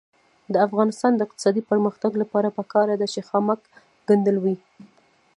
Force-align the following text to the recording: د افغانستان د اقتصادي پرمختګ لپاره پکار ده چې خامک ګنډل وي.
د 0.53 0.55
افغانستان 0.67 1.11
د 1.15 1.21
اقتصادي 1.27 1.61
پرمختګ 1.71 2.11
لپاره 2.21 2.55
پکار 2.57 2.87
ده 3.01 3.07
چې 3.13 3.21
خامک 3.27 3.61
ګنډل 4.07 4.37
وي. 4.43 4.55